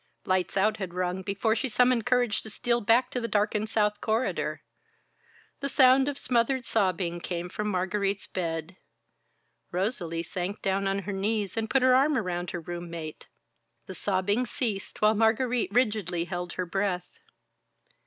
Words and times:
"Lights 0.25 0.57
out" 0.57 0.77
had 0.77 0.95
rung 0.95 1.21
before 1.21 1.55
she 1.55 1.69
summoned 1.69 2.07
courage 2.07 2.41
to 2.41 2.49
steal 2.49 2.81
back 2.81 3.11
to 3.11 3.21
the 3.21 3.27
darkened 3.27 3.69
South 3.69 4.01
Corridor. 4.01 4.63
The 5.59 5.69
sound 5.69 6.07
of 6.09 6.17
smothered 6.17 6.65
sobbing 6.65 7.19
came 7.19 7.49
from 7.49 7.67
Margarite's 7.69 8.25
bed. 8.25 8.77
Rosalie 9.71 10.23
sank 10.23 10.63
down 10.63 10.87
on 10.87 10.97
her 11.03 11.13
knees 11.13 11.55
and 11.55 11.69
put 11.69 11.83
her 11.83 11.93
arm 11.93 12.17
around 12.17 12.49
her 12.49 12.61
room 12.61 12.89
mate. 12.89 13.27
The 13.85 13.93
sobbing 13.93 14.47
ceased 14.47 15.03
while 15.03 15.13
Margarite 15.13 15.71
rigidly 15.71 16.25
held 16.25 16.53
her 16.53 16.65
breath. 16.65 17.19